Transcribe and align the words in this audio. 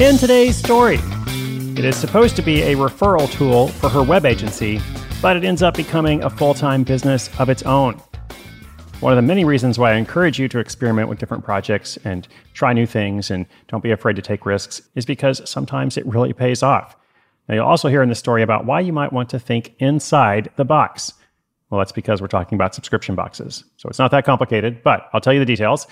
In 0.00 0.16
today's 0.16 0.56
story, 0.56 0.98
it 1.76 1.84
is 1.84 1.94
supposed 1.94 2.34
to 2.36 2.40
be 2.40 2.62
a 2.62 2.74
referral 2.74 3.30
tool 3.30 3.68
for 3.68 3.90
her 3.90 4.02
web 4.02 4.24
agency, 4.24 4.80
but 5.20 5.36
it 5.36 5.44
ends 5.44 5.62
up 5.62 5.76
becoming 5.76 6.22
a 6.22 6.30
full 6.30 6.54
time 6.54 6.84
business 6.84 7.28
of 7.38 7.50
its 7.50 7.62
own. 7.64 8.00
One 9.00 9.12
of 9.12 9.16
the 9.16 9.22
many 9.22 9.44
reasons 9.44 9.78
why 9.78 9.92
I 9.92 9.96
encourage 9.96 10.38
you 10.38 10.48
to 10.48 10.58
experiment 10.58 11.10
with 11.10 11.18
different 11.18 11.44
projects 11.44 11.98
and 12.04 12.26
try 12.54 12.72
new 12.72 12.86
things 12.86 13.30
and 13.30 13.44
don't 13.68 13.82
be 13.82 13.90
afraid 13.90 14.16
to 14.16 14.22
take 14.22 14.46
risks 14.46 14.80
is 14.94 15.04
because 15.04 15.46
sometimes 15.48 15.98
it 15.98 16.06
really 16.06 16.32
pays 16.32 16.62
off. 16.62 16.96
Now, 17.46 17.56
you'll 17.56 17.66
also 17.66 17.90
hear 17.90 18.02
in 18.02 18.08
the 18.08 18.14
story 18.14 18.42
about 18.42 18.64
why 18.64 18.80
you 18.80 18.94
might 18.94 19.12
want 19.12 19.28
to 19.28 19.38
think 19.38 19.74
inside 19.80 20.50
the 20.56 20.64
box. 20.64 21.12
Well, 21.68 21.78
that's 21.78 21.92
because 21.92 22.22
we're 22.22 22.28
talking 22.28 22.56
about 22.56 22.74
subscription 22.74 23.14
boxes. 23.14 23.64
So 23.76 23.90
it's 23.90 23.98
not 23.98 24.12
that 24.12 24.24
complicated, 24.24 24.82
but 24.82 25.10
I'll 25.12 25.20
tell 25.20 25.34
you 25.34 25.40
the 25.40 25.44
details. 25.44 25.86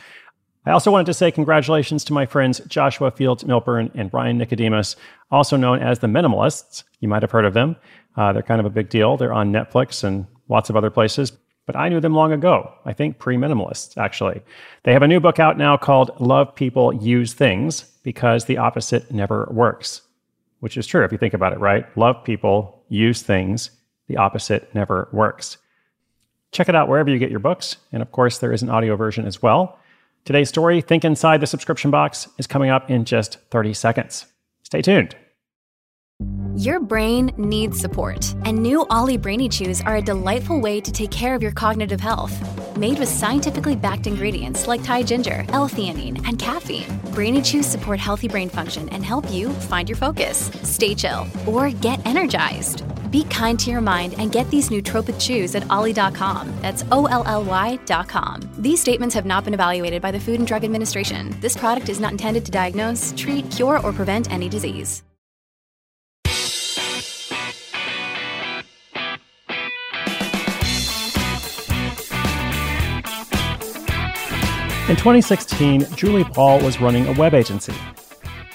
I 0.68 0.72
also 0.72 0.90
wanted 0.90 1.06
to 1.06 1.14
say 1.14 1.30
congratulations 1.30 2.04
to 2.04 2.12
my 2.12 2.26
friends 2.26 2.60
Joshua 2.68 3.10
Fields 3.10 3.42
Millburn 3.42 3.90
and 3.94 4.12
Ryan 4.12 4.36
Nicodemus, 4.36 4.96
also 5.30 5.56
known 5.56 5.80
as 5.80 6.00
the 6.00 6.08
Minimalists. 6.08 6.82
You 7.00 7.08
might 7.08 7.22
have 7.22 7.30
heard 7.30 7.46
of 7.46 7.54
them. 7.54 7.74
Uh, 8.18 8.34
they're 8.34 8.42
kind 8.42 8.60
of 8.60 8.66
a 8.66 8.70
big 8.70 8.90
deal. 8.90 9.16
They're 9.16 9.32
on 9.32 9.50
Netflix 9.50 10.04
and 10.04 10.26
lots 10.50 10.68
of 10.68 10.76
other 10.76 10.90
places. 10.90 11.32
But 11.64 11.74
I 11.74 11.88
knew 11.88 12.00
them 12.00 12.12
long 12.12 12.32
ago. 12.32 12.70
I 12.84 12.92
think 12.92 13.18
pre 13.18 13.36
minimalists, 13.36 13.96
actually. 13.96 14.42
They 14.82 14.92
have 14.92 15.00
a 15.00 15.08
new 15.08 15.20
book 15.20 15.38
out 15.38 15.56
now 15.56 15.78
called 15.78 16.10
Love 16.20 16.54
People, 16.54 16.92
Use 16.92 17.32
Things 17.32 17.90
because 18.02 18.44
the 18.44 18.58
opposite 18.58 19.10
never 19.10 19.48
works, 19.50 20.02
which 20.60 20.76
is 20.76 20.86
true 20.86 21.02
if 21.02 21.12
you 21.12 21.18
think 21.18 21.32
about 21.32 21.54
it, 21.54 21.60
right? 21.60 21.86
Love 21.96 22.22
people, 22.24 22.84
use 22.90 23.22
things, 23.22 23.70
the 24.06 24.18
opposite 24.18 24.74
never 24.74 25.08
works. 25.12 25.56
Check 26.52 26.68
it 26.68 26.74
out 26.74 26.88
wherever 26.88 27.08
you 27.08 27.18
get 27.18 27.30
your 27.30 27.40
books. 27.40 27.78
And 27.90 28.02
of 28.02 28.12
course, 28.12 28.36
there 28.36 28.52
is 28.52 28.60
an 28.60 28.68
audio 28.68 28.96
version 28.96 29.26
as 29.26 29.40
well. 29.40 29.78
Today's 30.28 30.50
story, 30.50 30.82
Think 30.82 31.06
Inside 31.06 31.40
the 31.40 31.46
Subscription 31.46 31.90
Box, 31.90 32.28
is 32.36 32.46
coming 32.46 32.68
up 32.68 32.90
in 32.90 33.06
just 33.06 33.38
30 33.50 33.72
seconds. 33.72 34.26
Stay 34.62 34.82
tuned. 34.82 35.16
Your 36.54 36.80
brain 36.80 37.32
needs 37.38 37.80
support, 37.80 38.34
and 38.44 38.58
new 38.58 38.84
OLLY 38.90 39.16
Brainy 39.16 39.48
Chews 39.48 39.80
are 39.80 39.96
a 39.96 40.02
delightful 40.02 40.60
way 40.60 40.82
to 40.82 40.92
take 40.92 41.10
care 41.10 41.34
of 41.34 41.42
your 41.42 41.52
cognitive 41.52 41.98
health. 41.98 42.36
Made 42.76 42.98
with 42.98 43.08
scientifically 43.08 43.74
backed 43.74 44.06
ingredients 44.06 44.66
like 44.66 44.84
Thai 44.84 45.04
ginger, 45.04 45.46
L-theanine, 45.48 46.22
and 46.28 46.38
caffeine, 46.38 47.00
Brainy 47.14 47.40
Chews 47.40 47.64
support 47.64 47.98
healthy 47.98 48.28
brain 48.28 48.50
function 48.50 48.90
and 48.90 49.02
help 49.02 49.32
you 49.32 49.48
find 49.48 49.88
your 49.88 49.96
focus, 49.96 50.50
stay 50.62 50.94
chill, 50.94 51.26
or 51.46 51.70
get 51.70 52.06
energized. 52.06 52.82
Be 53.10 53.24
kind 53.24 53.58
to 53.60 53.70
your 53.70 53.80
mind 53.80 54.14
and 54.18 54.30
get 54.30 54.50
these 54.50 54.68
nootropic 54.68 55.20
chews 55.20 55.54
at 55.54 55.68
olly.com. 55.70 56.52
That's 56.60 56.84
O 56.92 57.06
L 57.06 57.24
L 57.26 57.44
Y.com. 57.44 58.40
These 58.58 58.80
statements 58.80 59.14
have 59.14 59.26
not 59.26 59.44
been 59.44 59.54
evaluated 59.54 60.02
by 60.02 60.10
the 60.10 60.20
Food 60.20 60.38
and 60.38 60.46
Drug 60.46 60.64
Administration. 60.64 61.34
This 61.40 61.56
product 61.56 61.88
is 61.88 62.00
not 62.00 62.12
intended 62.12 62.44
to 62.44 62.50
diagnose, 62.50 63.14
treat, 63.16 63.50
cure, 63.50 63.80
or 63.80 63.92
prevent 63.92 64.30
any 64.30 64.48
disease. 64.48 65.02
In 74.88 74.96
2016, 74.96 75.84
Julie 75.96 76.24
Paul 76.24 76.62
was 76.64 76.80
running 76.80 77.06
a 77.06 77.12
web 77.12 77.34
agency. 77.34 77.74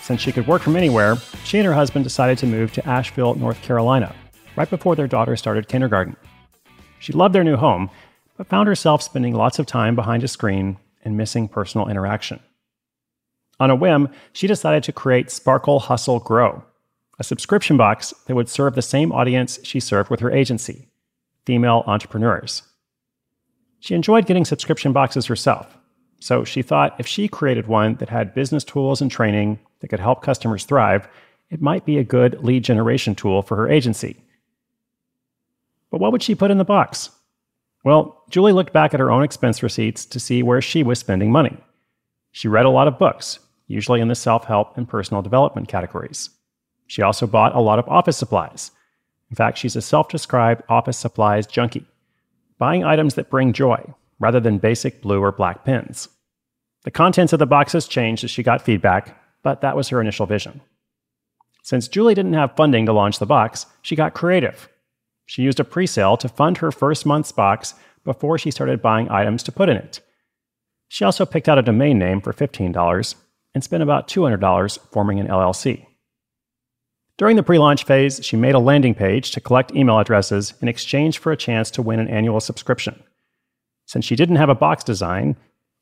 Since 0.02 0.20
she 0.22 0.32
could 0.32 0.48
work 0.48 0.64
from 0.64 0.76
anywhere, 0.76 1.16
she 1.44 1.60
and 1.60 1.68
her 1.68 1.74
husband 1.74 2.04
decided 2.04 2.40
to 2.40 2.48
move 2.48 2.74
to 2.74 2.88
Asheville, 2.88 3.36
North 3.36 3.62
Carolina, 3.62 4.16
right 4.56 4.70
before 4.70 4.96
their 4.96 5.08
daughter 5.08 5.36
started 5.36 5.68
kindergarten. 5.68 6.16
She 7.00 7.14
loved 7.14 7.36
their 7.36 7.44
new 7.44 7.58
home, 7.58 7.90
but 8.38 8.48
found 8.48 8.68
herself 8.68 9.02
spending 9.02 9.36
lots 9.36 9.60
of 9.60 9.66
time 9.66 9.96
behind 9.96 10.24
a 10.24 10.28
screen 10.28 10.78
and 11.04 11.18
missing 11.18 11.48
personal 11.48 11.90
interaction. 11.90 12.40
On 13.60 13.70
a 13.70 13.76
whim, 13.76 14.10
she 14.32 14.48
decided 14.48 14.84
to 14.84 14.92
create 14.92 15.32
Sparkle 15.32 15.80
Hustle 15.80 16.20
Grow, 16.20 16.64
a 17.20 17.24
subscription 17.24 17.78
box 17.78 18.14
that 18.26 18.36
would 18.36 18.50
serve 18.50 18.76
the 18.76 18.82
same 18.82 19.12
audience 19.12 19.60
she 19.64 19.80
served 19.80 20.10
with 20.10 20.20
her 20.20 20.32
agency 20.32 20.88
female 21.46 21.84
entrepreneurs. 21.88 22.64
She 23.82 23.96
enjoyed 23.96 24.26
getting 24.26 24.46
subscription 24.46 24.94
boxes 24.94 25.26
herself, 25.26 25.78
so 26.20 26.46
she 26.46 26.62
thought 26.62 26.96
if 27.00 27.06
she 27.06 27.28
created 27.28 27.68
one 27.68 27.96
that 27.96 28.08
had 28.08 28.34
business 28.34 28.64
tools 28.64 29.02
and 29.02 29.12
training 29.12 29.60
that 29.82 29.90
could 29.90 30.00
help 30.00 30.22
customers 30.22 30.64
thrive, 30.64 31.06
it 31.50 31.62
might 31.62 31.86
be 31.86 31.98
a 31.98 32.04
good 32.04 32.42
lead 32.42 32.64
generation 32.64 33.14
tool 33.14 33.42
for 33.42 33.58
her 33.58 33.70
agency. 33.70 34.24
But 35.94 36.02
what 36.02 36.12
would 36.12 36.24
she 36.24 36.34
put 36.34 36.50
in 36.50 36.58
the 36.58 36.66
box? 36.66 37.12
Well, 37.84 38.24
Julie 38.32 38.52
looked 38.52 38.74
back 38.74 38.96
at 38.96 39.00
her 39.00 39.12
own 39.12 39.22
expense 39.22 39.62
receipts 39.62 40.08
to 40.08 40.20
see 40.20 40.42
where 40.42 40.60
she 40.60 40.82
was 40.82 40.98
spending 40.98 41.32
money. 41.32 41.56
She 42.32 42.48
read 42.48 42.66
a 42.66 42.72
lot 42.72 42.88
of 42.88 42.98
books, 42.98 43.38
usually 43.68 44.02
in 44.02 44.08
the 44.08 44.16
self 44.16 44.46
help 44.46 44.76
and 44.76 44.90
personal 44.90 45.22
development 45.22 45.68
categories. 45.68 46.32
She 46.88 47.04
also 47.04 47.28
bought 47.28 47.54
a 47.54 47.60
lot 47.60 47.78
of 47.78 47.88
office 47.88 48.18
supplies. 48.18 48.72
In 49.30 49.36
fact, 49.36 49.60
she's 49.60 49.76
a 49.76 49.84
self 49.84 50.10
described 50.10 50.64
office 50.68 50.98
supplies 50.98 51.46
junkie, 51.46 51.86
buying 52.58 52.84
items 52.84 53.14
that 53.14 53.30
bring 53.30 53.54
joy 53.54 53.94
rather 54.18 54.40
than 54.40 54.58
basic 54.58 55.00
blue 55.00 55.22
or 55.22 55.32
black 55.32 55.64
pens. 55.64 56.10
The 56.86 56.92
contents 56.92 57.34
of 57.34 57.40
the 57.40 57.46
boxes 57.46 57.88
changed 57.88 58.24
as 58.24 58.32
she 58.32 58.42
got 58.42 58.64
feedback, 58.64 59.16
but 59.44 59.62
that 59.62 59.76
was 59.76 59.90
her 59.90 60.02
initial 60.02 60.26
vision. 60.26 60.62
Since 61.62 61.88
Julie 61.88 62.16
didn't 62.16 62.34
have 62.34 62.56
funding 62.56 62.88
to 62.88 62.94
launch 62.94 63.20
the 63.20 63.28
box, 63.28 63.68
she 63.84 63.96
got 63.96 64.16
creative. 64.16 64.68
She 65.26 65.42
used 65.42 65.60
a 65.60 65.64
pre 65.64 65.88
sale 65.88 66.18
to 66.18 66.30
fund 66.30 66.58
her 66.58 66.72
first 66.72 67.06
month's 67.06 67.32
box 67.32 67.74
before 68.04 68.38
she 68.38 68.52
started 68.52 68.82
buying 68.82 69.10
items 69.10 69.44
to 69.44 69.52
put 69.52 69.70
in 69.70 69.78
it. 69.78 70.02
She 70.90 71.06
also 71.06 71.26
picked 71.26 71.50
out 71.50 71.58
a 71.58 71.64
domain 71.64 71.98
name 71.98 72.22
for 72.22 72.34
$15 72.34 73.16
and 73.56 73.64
spent 73.64 73.84
about 73.84 74.08
$200 74.08 74.80
forming 74.92 75.20
an 75.20 75.28
LLC. 75.28 75.86
During 77.18 77.36
the 77.36 77.44
pre 77.44 77.60
launch 77.60 77.86
phase, 77.86 78.20
she 78.24 78.36
made 78.36 78.56
a 78.56 78.60
landing 78.60 78.96
page 78.96 79.32
to 79.32 79.42
collect 79.42 79.76
email 79.76 80.00
addresses 80.00 80.54
in 80.62 80.68
exchange 80.68 81.20
for 81.20 81.32
a 81.32 81.38
chance 81.38 81.70
to 81.72 81.82
win 81.82 82.00
an 82.00 82.08
annual 82.08 82.40
subscription. 82.40 83.02
Since 83.86 84.06
she 84.06 84.16
didn't 84.16 84.38
have 84.38 84.50
a 84.50 84.56
box 84.56 84.84
design, 84.84 85.36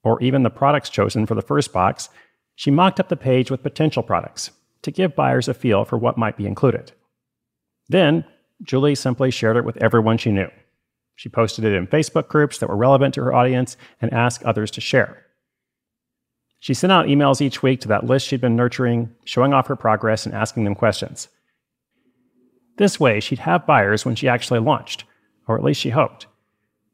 or 0.03 0.21
even 0.21 0.43
the 0.43 0.49
products 0.49 0.89
chosen 0.89 1.25
for 1.25 1.35
the 1.35 1.41
first 1.41 1.71
box, 1.71 2.09
she 2.55 2.71
mocked 2.71 2.99
up 2.99 3.09
the 3.09 3.15
page 3.15 3.49
with 3.49 3.63
potential 3.63 4.03
products 4.03 4.51
to 4.81 4.91
give 4.91 5.15
buyers 5.15 5.47
a 5.47 5.53
feel 5.53 5.85
for 5.85 5.97
what 5.97 6.17
might 6.17 6.37
be 6.37 6.47
included. 6.47 6.91
Then, 7.87 8.25
Julie 8.63 8.95
simply 8.95 9.31
shared 9.31 9.57
it 9.57 9.65
with 9.65 9.77
everyone 9.77 10.17
she 10.17 10.31
knew. 10.31 10.49
She 11.15 11.29
posted 11.29 11.65
it 11.65 11.73
in 11.73 11.87
Facebook 11.87 12.27
groups 12.27 12.57
that 12.57 12.69
were 12.69 12.75
relevant 12.75 13.13
to 13.15 13.23
her 13.23 13.33
audience 13.33 13.77
and 14.01 14.13
asked 14.13 14.43
others 14.43 14.71
to 14.71 14.81
share. 14.81 15.25
She 16.59 16.73
sent 16.73 16.91
out 16.91 17.07
emails 17.07 17.41
each 17.41 17.63
week 17.63 17.81
to 17.81 17.87
that 17.87 18.05
list 18.05 18.27
she'd 18.27 18.41
been 18.41 18.55
nurturing, 18.55 19.13
showing 19.25 19.53
off 19.53 19.67
her 19.67 19.75
progress 19.75 20.25
and 20.25 20.35
asking 20.35 20.63
them 20.63 20.75
questions. 20.75 21.27
This 22.77 22.99
way, 22.99 23.19
she'd 23.19 23.39
have 23.39 23.65
buyers 23.65 24.05
when 24.05 24.15
she 24.15 24.27
actually 24.27 24.59
launched, 24.59 25.03
or 25.47 25.57
at 25.57 25.63
least 25.63 25.81
she 25.81 25.89
hoped. 25.89 26.27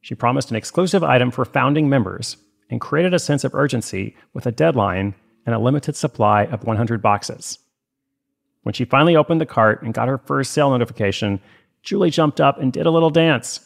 She 0.01 0.15
promised 0.15 0.51
an 0.51 0.57
exclusive 0.57 1.03
item 1.03 1.31
for 1.31 1.43
founding 1.43 1.89
members 1.89 2.37
and 2.69 2.81
created 2.81 3.13
a 3.13 3.19
sense 3.19 3.43
of 3.43 3.53
urgency 3.53 4.15
with 4.33 4.45
a 4.45 4.51
deadline 4.51 5.15
and 5.45 5.53
a 5.53 5.59
limited 5.59 5.95
supply 5.95 6.45
of 6.45 6.63
100 6.63 7.01
boxes. 7.01 7.59
When 8.67 8.73
she 8.73 8.83
finally 8.83 9.15
opened 9.15 9.39
the 9.39 9.45
cart 9.45 9.81
and 9.81 9.93
got 9.93 10.09
her 10.09 10.17
first 10.17 10.51
sale 10.51 10.71
notification, 10.71 11.39
Julie 11.83 12.09
jumped 12.09 12.41
up 12.41 12.59
and 12.59 12.73
did 12.73 12.85
a 12.85 12.91
little 12.91 13.09
dance. 13.09 13.61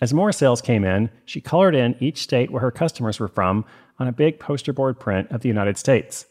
As 0.00 0.12
more 0.12 0.32
sales 0.32 0.60
came 0.60 0.82
in, 0.82 1.08
she 1.24 1.40
colored 1.40 1.76
in 1.76 1.94
each 2.00 2.20
state 2.20 2.50
where 2.50 2.62
her 2.62 2.72
customers 2.72 3.20
were 3.20 3.28
from 3.28 3.64
on 4.00 4.08
a 4.08 4.12
big 4.12 4.40
poster 4.40 4.72
board 4.72 4.98
print 4.98 5.30
of 5.30 5.42
the 5.42 5.48
United 5.48 5.78
States. 5.78 6.26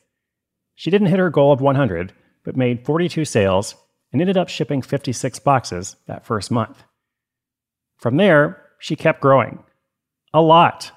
She 0.75 0.91
didn't 0.91 1.07
hit 1.07 1.17
her 1.17 1.29
goal 1.29 1.53
of 1.53 1.61
100, 1.61 2.11
but 2.43 2.57
made 2.57 2.85
42 2.85 3.23
sales 3.23 3.75
and 4.11 4.19
ended 4.19 4.35
up 4.35 4.49
shipping 4.49 4.81
56 4.81 5.39
boxes 5.39 5.95
that 6.07 6.25
first 6.25 6.51
month. 6.51 6.83
From 7.95 8.17
there, 8.17 8.65
she 8.79 8.97
kept 8.97 9.21
growing. 9.21 9.63
A 10.33 10.41
lot. 10.41 10.91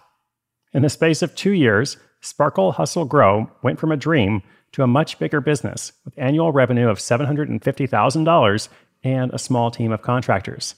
In 0.73 0.83
the 0.83 0.91
space 0.91 1.23
of 1.23 1.37
two 1.37 1.53
years, 1.53 1.99
Sparkle 2.21 2.73
Hustle 2.73 3.05
Grow 3.05 3.49
went 3.63 3.79
from 3.79 3.93
a 3.93 3.97
dream 3.97 4.43
to 4.75 4.83
a 4.83 4.89
much 4.89 5.21
bigger 5.21 5.41
business 5.41 5.93
with 6.05 6.19
annual 6.19 6.51
revenue 6.51 6.89
of 6.89 6.99
$750,000 6.99 8.69
and 9.05 9.33
a 9.33 9.39
small 9.39 9.71
team 9.71 9.93
of 9.93 10.03
contractors. 10.03 10.75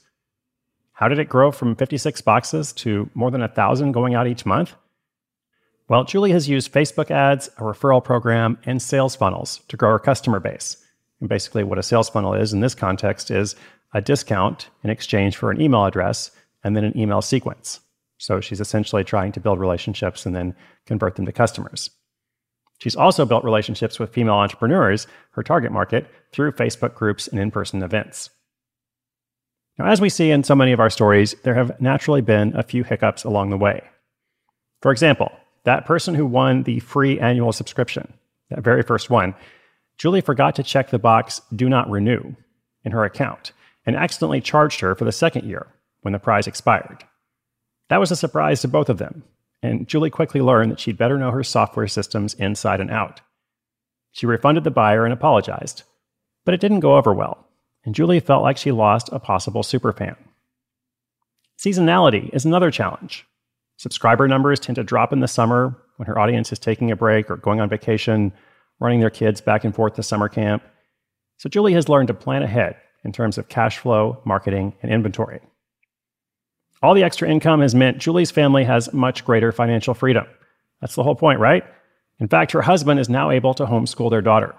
How 0.91 1.07
did 1.07 1.17
it 1.17 1.29
grow 1.29 1.51
from 1.51 1.75
56 1.75 2.21
boxes 2.21 2.73
to 2.73 3.09
more 3.15 3.31
than 3.31 3.41
1,000 3.41 3.91
going 3.93 4.13
out 4.13 4.27
each 4.27 4.45
month? 4.45 4.75
Well, 5.89 6.03
Julie 6.03 6.31
has 6.31 6.47
used 6.47 6.71
Facebook 6.71 7.09
ads, 7.09 7.47
a 7.57 7.61
referral 7.61 8.03
program, 8.03 8.59
and 8.65 8.79
sales 8.79 9.15
funnels 9.15 9.61
to 9.67 9.77
grow 9.77 9.91
her 9.91 9.99
customer 9.99 10.39
base. 10.39 10.77
And 11.19 11.27
basically, 11.27 11.63
what 11.63 11.79
a 11.79 11.83
sales 11.83 12.09
funnel 12.09 12.35
is 12.35 12.53
in 12.53 12.59
this 12.59 12.75
context 12.75 13.31
is 13.31 13.55
a 13.95 14.01
discount 14.01 14.69
in 14.83 14.91
exchange 14.91 15.37
for 15.37 15.49
an 15.49 15.59
email 15.59 15.85
address 15.85 16.29
and 16.63 16.75
then 16.75 16.83
an 16.83 16.95
email 16.95 17.23
sequence. 17.23 17.79
So 18.19 18.41
she's 18.41 18.61
essentially 18.61 19.03
trying 19.03 19.31
to 19.31 19.39
build 19.39 19.59
relationships 19.59 20.25
and 20.27 20.35
then 20.35 20.55
convert 20.85 21.15
them 21.15 21.25
to 21.25 21.31
customers. 21.31 21.89
She's 22.79 22.95
also 22.95 23.25
built 23.25 23.43
relationships 23.43 23.99
with 23.99 24.13
female 24.13 24.35
entrepreneurs, 24.35 25.07
her 25.31 25.43
target 25.43 25.71
market, 25.71 26.07
through 26.31 26.51
Facebook 26.51 26.93
groups 26.93 27.27
and 27.27 27.39
in 27.39 27.51
person 27.51 27.81
events. 27.81 28.29
Now, 29.77 29.85
as 29.85 30.01
we 30.01 30.09
see 30.09 30.31
in 30.31 30.43
so 30.43 30.55
many 30.55 30.71
of 30.71 30.79
our 30.79 30.89
stories, 30.89 31.35
there 31.43 31.55
have 31.55 31.79
naturally 31.79 32.21
been 32.21 32.55
a 32.55 32.63
few 32.63 32.83
hiccups 32.83 33.23
along 33.23 33.49
the 33.49 33.57
way. 33.57 33.81
For 34.81 34.91
example, 34.91 35.31
that 35.63 35.85
person 35.85 36.15
who 36.15 36.25
won 36.25 36.63
the 36.63 36.79
free 36.79 37.19
annual 37.19 37.51
subscription, 37.51 38.13
that 38.49 38.63
very 38.63 38.83
first 38.83 39.09
one, 39.09 39.35
Julie 39.97 40.21
forgot 40.21 40.55
to 40.55 40.63
check 40.63 40.89
the 40.89 40.99
box 40.99 41.41
Do 41.55 41.69
Not 41.69 41.89
Renew 41.89 42.35
in 42.83 42.91
her 42.91 43.03
account 43.03 43.51
and 43.85 43.95
accidentally 43.95 44.41
charged 44.41 44.79
her 44.81 44.95
for 44.95 45.05
the 45.05 45.11
second 45.11 45.45
year 45.47 45.67
when 46.01 46.11
the 46.11 46.19
prize 46.19 46.47
expired. 46.47 47.03
That 47.89 47.99
was 47.99 48.11
a 48.11 48.15
surprise 48.15 48.61
to 48.61 48.67
both 48.67 48.89
of 48.89 48.97
them, 48.97 49.23
and 49.61 49.87
Julie 49.87 50.09
quickly 50.09 50.41
learned 50.41 50.71
that 50.71 50.79
she'd 50.79 50.97
better 50.97 51.17
know 51.17 51.31
her 51.31 51.43
software 51.43 51.87
systems 51.87 52.33
inside 52.35 52.79
and 52.79 52.91
out. 52.91 53.21
She 54.11 54.25
refunded 54.25 54.63
the 54.63 54.71
buyer 54.71 55.05
and 55.05 55.13
apologized, 55.13 55.83
but 56.45 56.53
it 56.53 56.61
didn't 56.61 56.79
go 56.79 56.95
over 56.95 57.13
well, 57.13 57.47
and 57.85 57.95
Julie 57.95 58.19
felt 58.19 58.43
like 58.43 58.57
she 58.57 58.71
lost 58.71 59.09
a 59.11 59.19
possible 59.19 59.61
superfan. 59.61 60.15
Seasonality 61.59 62.29
is 62.33 62.45
another 62.45 62.71
challenge. 62.71 63.25
Subscriber 63.77 64.27
numbers 64.27 64.59
tend 64.59 64.75
to 64.75 64.83
drop 64.83 65.13
in 65.13 65.19
the 65.19 65.27
summer 65.27 65.75
when 65.97 66.07
her 66.07 66.17
audience 66.17 66.51
is 66.51 66.59
taking 66.59 66.91
a 66.91 66.95
break 66.95 67.29
or 67.29 67.37
going 67.37 67.59
on 67.59 67.69
vacation, 67.69 68.31
running 68.79 68.99
their 68.99 69.09
kids 69.09 69.41
back 69.41 69.63
and 69.63 69.73
forth 69.73 69.93
to 69.95 70.03
summer 70.03 70.29
camp. 70.29 70.63
So 71.37 71.49
Julie 71.49 71.73
has 71.73 71.89
learned 71.89 72.07
to 72.07 72.13
plan 72.13 72.43
ahead 72.43 72.75
in 73.03 73.11
terms 73.11 73.37
of 73.37 73.49
cash 73.49 73.77
flow, 73.77 74.21
marketing, 74.25 74.73
and 74.81 74.91
inventory. 74.91 75.41
All 76.81 76.93
the 76.93 77.03
extra 77.03 77.29
income 77.29 77.61
has 77.61 77.73
meant 77.73 77.97
Julie's 77.97 78.31
family 78.31 78.63
has 78.63 78.93
much 78.93 79.25
greater 79.25 79.51
financial 79.51 79.93
freedom. 79.93 80.25
That's 80.81 80.95
the 80.95 81.03
whole 81.03 81.15
point, 81.15 81.39
right? 81.39 81.63
In 82.19 82.27
fact, 82.27 82.51
her 82.51 82.61
husband 82.61 82.99
is 82.99 83.09
now 83.09 83.31
able 83.31 83.53
to 83.55 83.65
homeschool 83.65 84.09
their 84.09 84.21
daughter. 84.21 84.55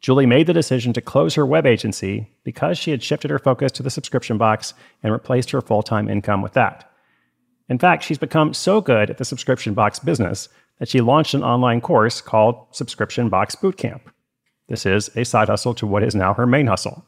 Julie 0.00 0.26
made 0.26 0.46
the 0.46 0.52
decision 0.52 0.92
to 0.92 1.00
close 1.00 1.34
her 1.34 1.46
web 1.46 1.66
agency 1.66 2.30
because 2.44 2.78
she 2.78 2.90
had 2.90 3.02
shifted 3.02 3.30
her 3.30 3.38
focus 3.38 3.72
to 3.72 3.82
the 3.82 3.90
subscription 3.90 4.38
box 4.38 4.74
and 5.02 5.12
replaced 5.12 5.50
her 5.50 5.60
full 5.60 5.82
time 5.82 6.08
income 6.08 6.42
with 6.42 6.52
that. 6.52 6.90
In 7.68 7.78
fact, 7.78 8.04
she's 8.04 8.18
become 8.18 8.54
so 8.54 8.80
good 8.80 9.10
at 9.10 9.18
the 9.18 9.24
subscription 9.24 9.74
box 9.74 9.98
business 9.98 10.48
that 10.78 10.88
she 10.88 11.00
launched 11.00 11.34
an 11.34 11.42
online 11.42 11.80
course 11.80 12.20
called 12.20 12.66
Subscription 12.70 13.28
Box 13.28 13.56
Bootcamp. 13.56 14.02
This 14.68 14.86
is 14.86 15.10
a 15.16 15.24
side 15.24 15.48
hustle 15.48 15.74
to 15.74 15.86
what 15.86 16.02
is 16.02 16.14
now 16.14 16.34
her 16.34 16.46
main 16.46 16.66
hustle. 16.66 17.04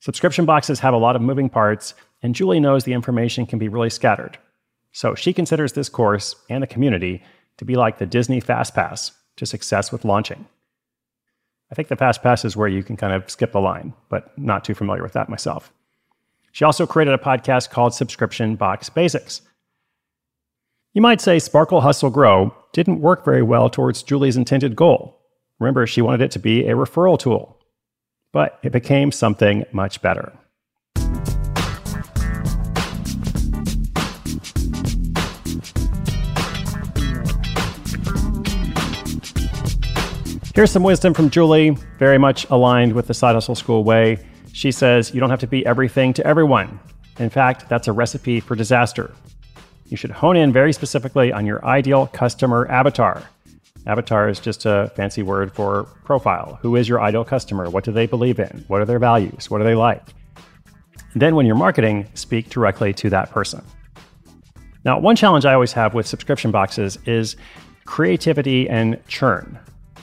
Subscription 0.00 0.44
boxes 0.44 0.80
have 0.80 0.94
a 0.94 0.98
lot 0.98 1.16
of 1.16 1.22
moving 1.22 1.48
parts, 1.48 1.94
and 2.22 2.34
Julie 2.34 2.60
knows 2.60 2.84
the 2.84 2.92
information 2.92 3.46
can 3.46 3.58
be 3.58 3.68
really 3.68 3.90
scattered. 3.90 4.38
So 4.92 5.14
she 5.14 5.32
considers 5.32 5.72
this 5.72 5.88
course 5.88 6.34
and 6.48 6.62
the 6.62 6.66
community 6.66 7.22
to 7.58 7.64
be 7.64 7.76
like 7.76 7.98
the 7.98 8.06
Disney 8.06 8.40
Fast 8.40 8.74
Pass 8.74 9.12
to 9.36 9.46
success 9.46 9.92
with 9.92 10.04
launching. 10.04 10.46
I 11.70 11.74
think 11.74 11.88
the 11.88 11.96
Fast 11.96 12.22
Pass 12.22 12.44
is 12.44 12.56
where 12.56 12.68
you 12.68 12.82
can 12.82 12.96
kind 12.96 13.12
of 13.12 13.30
skip 13.30 13.52
the 13.52 13.60
line, 13.60 13.92
but 14.08 14.36
not 14.38 14.64
too 14.64 14.74
familiar 14.74 15.02
with 15.02 15.12
that 15.12 15.28
myself. 15.28 15.72
She 16.52 16.64
also 16.64 16.86
created 16.86 17.12
a 17.12 17.18
podcast 17.18 17.70
called 17.70 17.92
Subscription 17.92 18.56
Box 18.56 18.88
Basics. 18.88 19.42
You 20.94 21.02
might 21.02 21.20
say 21.20 21.38
Sparkle 21.38 21.82
Hustle 21.82 22.08
Grow 22.08 22.54
didn't 22.72 23.02
work 23.02 23.24
very 23.24 23.42
well 23.42 23.68
towards 23.68 24.02
Julie's 24.02 24.38
intended 24.38 24.74
goal. 24.76 25.20
Remember, 25.58 25.86
she 25.86 26.00
wanted 26.00 26.22
it 26.22 26.30
to 26.30 26.38
be 26.38 26.66
a 26.66 26.74
referral 26.74 27.18
tool, 27.18 27.58
but 28.32 28.58
it 28.62 28.72
became 28.72 29.12
something 29.12 29.64
much 29.72 30.00
better. 30.00 30.32
Here's 40.56 40.70
some 40.70 40.82
wisdom 40.82 41.12
from 41.12 41.28
Julie, 41.28 41.76
very 41.98 42.16
much 42.16 42.48
aligned 42.48 42.94
with 42.94 43.08
the 43.08 43.12
Side 43.12 43.34
Hustle 43.34 43.54
School 43.54 43.84
way. 43.84 44.16
She 44.54 44.72
says, 44.72 45.12
You 45.12 45.20
don't 45.20 45.28
have 45.28 45.40
to 45.40 45.46
be 45.46 45.66
everything 45.66 46.14
to 46.14 46.26
everyone. 46.26 46.80
In 47.18 47.28
fact, 47.28 47.68
that's 47.68 47.88
a 47.88 47.92
recipe 47.92 48.40
for 48.40 48.54
disaster. 48.56 49.14
You 49.88 49.98
should 49.98 50.10
hone 50.10 50.34
in 50.34 50.54
very 50.54 50.72
specifically 50.72 51.30
on 51.30 51.44
your 51.44 51.62
ideal 51.66 52.06
customer 52.06 52.66
avatar. 52.70 53.22
Avatar 53.86 54.30
is 54.30 54.40
just 54.40 54.64
a 54.64 54.90
fancy 54.96 55.22
word 55.22 55.52
for 55.52 55.84
profile. 56.04 56.58
Who 56.62 56.74
is 56.74 56.88
your 56.88 57.02
ideal 57.02 57.22
customer? 57.22 57.68
What 57.68 57.84
do 57.84 57.92
they 57.92 58.06
believe 58.06 58.38
in? 58.38 58.64
What 58.68 58.80
are 58.80 58.86
their 58.86 58.98
values? 58.98 59.50
What 59.50 59.58
do 59.58 59.64
they 59.64 59.74
like? 59.74 60.08
And 61.12 61.20
then 61.20 61.36
when 61.36 61.44
you're 61.44 61.54
marketing, 61.54 62.08
speak 62.14 62.48
directly 62.48 62.94
to 62.94 63.10
that 63.10 63.28
person. 63.28 63.62
Now, 64.86 64.98
one 65.00 65.16
challenge 65.16 65.44
I 65.44 65.52
always 65.52 65.74
have 65.74 65.92
with 65.92 66.06
subscription 66.06 66.50
boxes 66.50 66.98
is 67.04 67.36
creativity 67.84 68.70
and 68.70 68.98
churn 69.06 69.58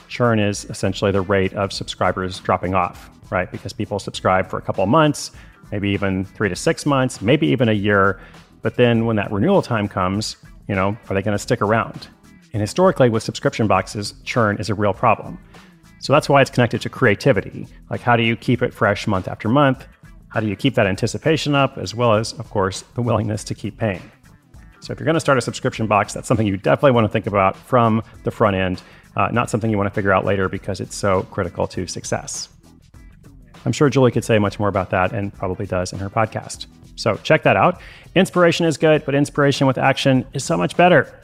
churn 0.08 0.38
is 0.38 0.64
essentially 0.66 1.10
the 1.10 1.20
rate 1.20 1.52
of 1.54 1.72
subscribers 1.72 2.40
dropping 2.40 2.74
off, 2.74 3.10
right? 3.30 3.50
Because 3.50 3.72
people 3.72 3.98
subscribe 3.98 4.48
for 4.48 4.58
a 4.58 4.62
couple 4.62 4.84
of 4.84 4.90
months, 4.90 5.30
maybe 5.72 5.90
even 5.90 6.24
three 6.24 6.48
to 6.48 6.56
six 6.56 6.86
months, 6.86 7.20
maybe 7.20 7.46
even 7.46 7.68
a 7.68 7.72
year. 7.72 8.20
But 8.62 8.76
then 8.76 9.06
when 9.06 9.16
that 9.16 9.30
renewal 9.30 9.62
time 9.62 9.88
comes, 9.88 10.36
you 10.68 10.74
know, 10.74 10.96
are 11.08 11.14
they 11.14 11.22
going 11.22 11.36
to 11.36 11.42
stick 11.42 11.60
around? 11.60 12.08
And 12.52 12.60
historically, 12.60 13.10
with 13.10 13.22
subscription 13.22 13.66
boxes, 13.66 14.14
churn 14.24 14.58
is 14.58 14.70
a 14.70 14.74
real 14.74 14.94
problem. 14.94 15.38
So 15.98 16.12
that's 16.12 16.28
why 16.28 16.40
it's 16.40 16.50
connected 16.50 16.80
to 16.82 16.88
creativity. 16.88 17.66
Like, 17.90 18.00
how 18.00 18.16
do 18.16 18.22
you 18.22 18.36
keep 18.36 18.62
it 18.62 18.72
fresh 18.72 19.06
month 19.06 19.26
after 19.26 19.48
month? 19.48 19.86
How 20.28 20.40
do 20.40 20.46
you 20.46 20.54
keep 20.54 20.74
that 20.74 20.86
anticipation 20.86 21.54
up, 21.54 21.78
as 21.78 21.94
well 21.94 22.14
as, 22.14 22.32
of 22.34 22.50
course, 22.50 22.82
the 22.94 23.02
willingness 23.02 23.42
to 23.44 23.54
keep 23.54 23.78
paying? 23.78 24.02
So, 24.80 24.92
if 24.92 25.00
you're 25.00 25.04
going 25.04 25.14
to 25.14 25.20
start 25.20 25.38
a 25.38 25.40
subscription 25.40 25.86
box, 25.86 26.12
that's 26.12 26.28
something 26.28 26.46
you 26.46 26.56
definitely 26.56 26.92
want 26.92 27.06
to 27.06 27.08
think 27.08 27.26
about 27.26 27.56
from 27.56 28.02
the 28.22 28.30
front 28.30 28.54
end 28.54 28.82
uh, 29.16 29.28
not 29.32 29.50
something 29.50 29.70
you 29.70 29.76
want 29.76 29.88
to 29.88 29.94
figure 29.94 30.12
out 30.12 30.24
later 30.24 30.48
because 30.48 30.80
it's 30.80 30.96
so 30.96 31.22
critical 31.24 31.66
to 31.68 31.86
success. 31.86 32.48
I'm 33.64 33.72
sure 33.72 33.88
Julie 33.88 34.10
could 34.10 34.24
say 34.24 34.38
much 34.38 34.58
more 34.58 34.68
about 34.68 34.90
that 34.90 35.12
and 35.12 35.32
probably 35.32 35.66
does 35.66 35.92
in 35.92 35.98
her 35.98 36.10
podcast. 36.10 36.66
So 36.96 37.16
check 37.16 37.42
that 37.44 37.56
out. 37.56 37.80
Inspiration 38.14 38.66
is 38.66 38.76
good, 38.76 39.04
but 39.04 39.14
inspiration 39.14 39.66
with 39.66 39.78
action 39.78 40.26
is 40.32 40.44
so 40.44 40.56
much 40.56 40.76
better. 40.76 41.20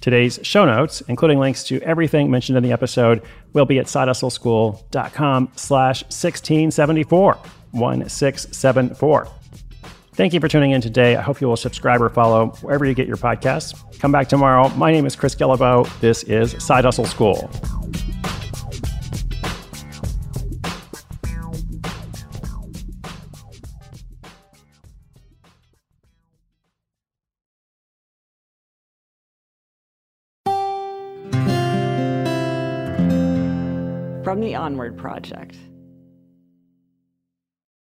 Today's 0.00 0.38
show 0.42 0.66
notes, 0.66 1.00
including 1.08 1.38
links 1.38 1.64
to 1.64 1.80
everything 1.80 2.30
mentioned 2.30 2.58
in 2.58 2.62
the 2.62 2.72
episode, 2.72 3.22
will 3.54 3.64
be 3.64 3.78
at 3.78 3.86
sidehustleschool.com 3.86 5.52
slash 5.56 6.02
1674, 6.02 7.34
1674. 7.70 9.28
Thank 10.14 10.32
you 10.32 10.38
for 10.38 10.46
tuning 10.46 10.70
in 10.70 10.80
today. 10.80 11.16
I 11.16 11.22
hope 11.22 11.40
you 11.40 11.48
will 11.48 11.56
subscribe 11.56 12.00
or 12.00 12.08
follow 12.08 12.50
wherever 12.60 12.84
you 12.84 12.94
get 12.94 13.08
your 13.08 13.16
podcasts. 13.16 13.74
Come 13.98 14.12
back 14.12 14.28
tomorrow. 14.28 14.68
My 14.76 14.92
name 14.92 15.06
is 15.06 15.16
Chris 15.16 15.34
Guillebeau. 15.34 15.88
This 15.98 16.22
is 16.22 16.54
Side 16.64 16.84
Hustle 16.84 17.04
School. 17.04 17.50
From 34.22 34.40
the 34.40 34.54
Onward 34.54 34.96
Project. 34.96 35.56